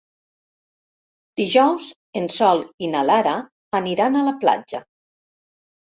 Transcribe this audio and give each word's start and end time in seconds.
Dijous 1.41 1.91
en 2.23 2.31
Sol 2.39 2.65
i 2.87 2.91
na 2.97 3.07
Lara 3.13 3.37
aniran 3.85 4.19
a 4.25 4.29
la 4.33 4.39
platja. 4.45 4.87